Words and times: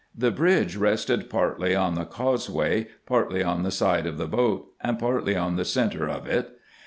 The 0.17 0.31
bridge 0.31 0.77
rested 0.77 1.29
partly 1.29 1.75
on 1.75 1.93
the 1.93 2.05
causeway, 2.05 2.87
partly 3.05 3.43
on 3.43 3.61
the 3.61 3.69
side 3.69 4.07
of 4.07 4.17
the 4.17 4.25
boat, 4.25 4.65
and 4.81 4.97
partly 4.97 5.35
on 5.35 5.57
the 5.57 5.63
centre 5.63 6.09
of 6.09 6.25
it. 6.25 6.57